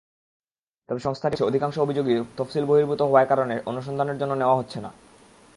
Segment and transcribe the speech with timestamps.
[0.89, 4.91] তবে সংস্থাটি বলছে, অধিকাংশ অভিযোগই তফসিলবহির্ভূত হওয়ার কারণে অনুসন্ধানের জন্য নেওয়া হচ্ছে না।